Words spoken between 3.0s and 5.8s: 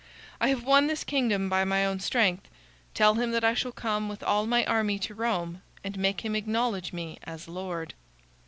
him that I shall come with all my army to Rome